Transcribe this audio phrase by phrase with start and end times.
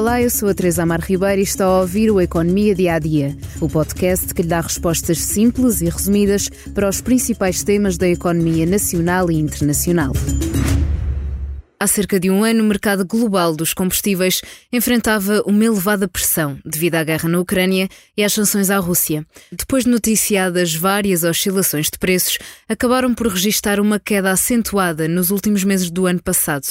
[0.00, 2.98] Olá, eu sou a Teresa Amar Ribeiro e está a ouvir o Economia Dia a
[2.98, 8.08] Dia, o podcast que lhe dá respostas simples e resumidas para os principais temas da
[8.08, 10.14] economia nacional e internacional.
[11.78, 14.40] Há cerca de um ano, o mercado global dos combustíveis
[14.72, 17.86] enfrentava uma elevada pressão devido à guerra na Ucrânia
[18.16, 19.26] e às sanções à Rússia.
[19.52, 25.62] Depois de noticiadas várias oscilações de preços, acabaram por registrar uma queda acentuada nos últimos
[25.62, 26.64] meses do ano passado.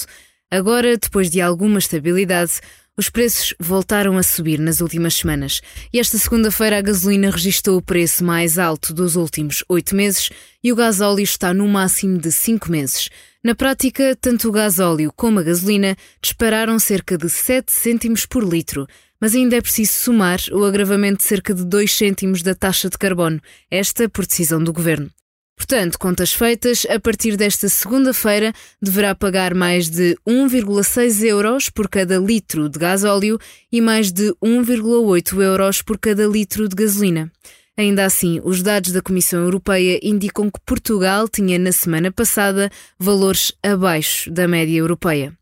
[0.51, 2.53] Agora, depois de alguma estabilidade,
[2.99, 5.61] os preços voltaram a subir nas últimas semanas
[5.93, 10.29] e esta segunda-feira a gasolina registrou o preço mais alto dos últimos oito meses
[10.61, 13.09] e o gasóleo está no máximo de cinco meses.
[13.41, 18.85] Na prática, tanto o gasóleo como a gasolina dispararam cerca de 7 cêntimos por litro,
[19.17, 22.97] mas ainda é preciso somar o agravamento de cerca de 2 cêntimos da taxa de
[22.97, 23.39] carbono,
[23.71, 25.09] esta por decisão do governo.
[25.59, 32.17] Portanto, contas feitas, a partir desta segunda-feira deverá pagar mais de 1,6 euros por cada
[32.17, 33.37] litro de gasóleo
[33.69, 37.29] e mais de 1,8 euros por cada litro de gasolina.
[37.77, 43.51] Ainda assim, os dados da Comissão Europeia indicam que Portugal tinha na semana passada valores
[43.61, 45.37] abaixo da média europeia.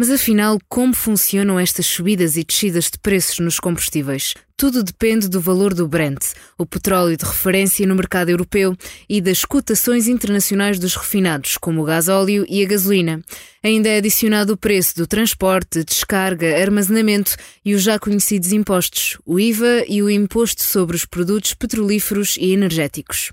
[0.00, 4.32] Mas afinal, como funcionam estas subidas e descidas de preços nos combustíveis?
[4.56, 6.24] Tudo depende do valor do Brent,
[6.56, 8.74] o petróleo de referência no mercado europeu,
[9.06, 13.20] e das cotações internacionais dos refinados, como o gasóleo e a gasolina.
[13.62, 19.38] Ainda é adicionado o preço do transporte, descarga, armazenamento e os já conhecidos impostos, o
[19.38, 23.32] IVA e o imposto sobre os produtos petrolíferos e energéticos.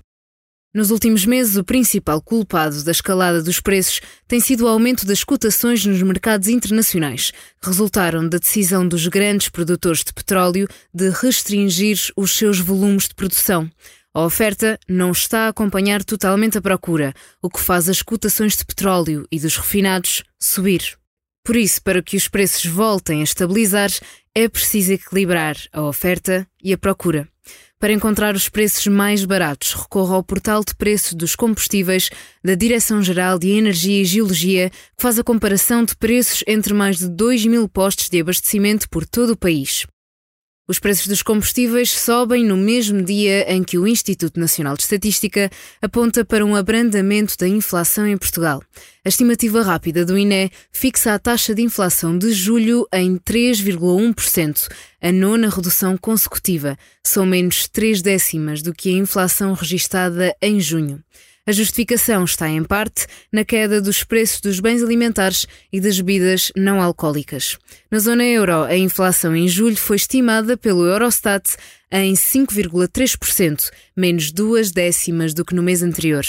[0.74, 5.24] Nos últimos meses, o principal culpado da escalada dos preços tem sido o aumento das
[5.24, 11.98] cotações nos mercados internacionais, que resultaram da decisão dos grandes produtores de petróleo de restringir
[12.14, 13.70] os seus volumes de produção.
[14.12, 18.64] A oferta não está a acompanhar totalmente a procura, o que faz as cotações de
[18.64, 20.98] petróleo e dos refinados subir.
[21.42, 23.90] Por isso, para que os preços voltem a estabilizar,
[24.34, 27.26] é preciso equilibrar a oferta e a procura.
[27.80, 32.10] Para encontrar os preços mais baratos, recorra ao portal de preços dos combustíveis
[32.42, 37.08] da Direção-Geral de Energia e Geologia, que faz a comparação de preços entre mais de
[37.08, 39.86] 2 mil postos de abastecimento por todo o país.
[40.70, 45.50] Os preços dos combustíveis sobem no mesmo dia em que o Instituto Nacional de Estatística
[45.80, 48.62] aponta para um abrandamento da inflação em Portugal.
[49.02, 54.68] A estimativa rápida do INE fixa a taxa de inflação de julho em 3,1%,
[55.00, 56.76] a nona redução consecutiva.
[57.02, 61.02] São menos 3 décimas do que a inflação registada em junho.
[61.48, 66.52] A justificação está, em parte, na queda dos preços dos bens alimentares e das bebidas
[66.54, 67.56] não alcoólicas.
[67.90, 71.56] Na zona euro, a inflação em julho foi estimada pelo Eurostat
[71.90, 76.22] em 5,3%, menos duas décimas do que no mês anterior.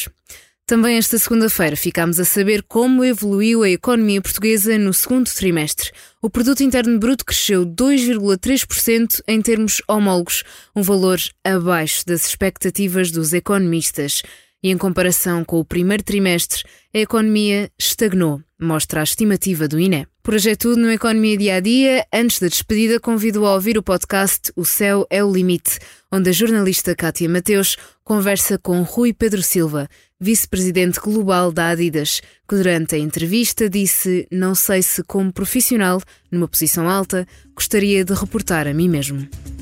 [0.65, 5.91] Também esta segunda-feira ficámos a saber como evoluiu a economia portuguesa no segundo trimestre.
[6.21, 13.33] O produto interno bruto cresceu 2,3% em termos homólogos, um valor abaixo das expectativas dos
[13.33, 14.21] economistas
[14.61, 20.07] e, em comparação com o primeiro trimestre, a economia estagnou, mostra a estimativa do INE.
[20.21, 22.05] Por hoje é tudo no Economia Dia a Dia.
[22.13, 25.79] Antes da despedida, convido a ouvir o podcast O Céu é o Limite,
[26.11, 29.87] onde a jornalista Kátia Mateus conversa com Rui Pedro Silva,
[30.19, 36.47] vice-presidente global da Adidas, que durante a entrevista disse: Não sei se, como profissional, numa
[36.47, 37.25] posição alta,
[37.55, 39.27] gostaria de reportar a mim mesmo.